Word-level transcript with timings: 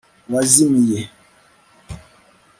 wazimiye 0.33 0.99